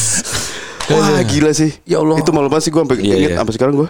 Wah 0.92 1.22
gila 1.24 1.52
sih 1.52 1.72
Ya 1.84 2.00
Allah. 2.00 2.18
Itu 2.18 2.32
malu 2.32 2.48
banget 2.48 2.68
sih 2.68 2.72
gue 2.72 2.82
sampai 2.82 2.98
Iya, 3.00 3.16
inget. 3.18 3.32
Sampai 3.36 3.54
sekarang 3.56 3.74
gue 3.76 3.88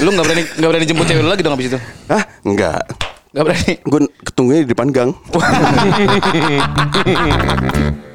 Lu 0.00 0.08
nggak 0.10 0.24
berani 0.24 0.42
nggak 0.44 0.68
berani 0.68 0.84
jemput 0.84 1.06
cewek 1.06 1.20
lu 1.20 1.28
lagi 1.28 1.42
dong 1.42 1.54
abis 1.54 1.66
itu? 1.70 1.78
Hah? 2.08 2.22
Enggak 2.42 2.82
Nggak 3.30 3.44
berani. 3.44 3.72
Gue 3.82 3.98
ketunggunya 4.22 4.60
di 4.62 4.68
depan 4.70 4.88
gang 4.88 5.10